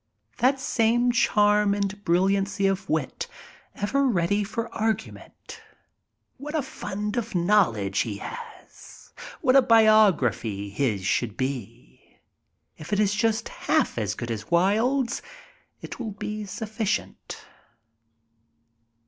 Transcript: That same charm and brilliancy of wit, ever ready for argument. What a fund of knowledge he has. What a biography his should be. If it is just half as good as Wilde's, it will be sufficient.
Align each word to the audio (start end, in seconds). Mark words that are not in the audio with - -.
That 0.39 0.59
same 0.59 1.11
charm 1.11 1.75
and 1.75 2.03
brilliancy 2.03 2.65
of 2.65 2.89
wit, 2.89 3.27
ever 3.75 4.07
ready 4.07 4.43
for 4.43 4.67
argument. 4.73 5.61
What 6.37 6.55
a 6.55 6.63
fund 6.63 7.17
of 7.17 7.35
knowledge 7.35 7.99
he 7.99 8.17
has. 8.17 9.13
What 9.41 9.55
a 9.55 9.61
biography 9.61 10.71
his 10.71 11.05
should 11.05 11.37
be. 11.37 12.17
If 12.79 12.91
it 12.91 12.99
is 12.99 13.13
just 13.13 13.47
half 13.49 13.99
as 13.99 14.15
good 14.15 14.31
as 14.31 14.49
Wilde's, 14.49 15.21
it 15.83 15.99
will 15.99 16.13
be 16.13 16.45
sufficient. 16.45 17.45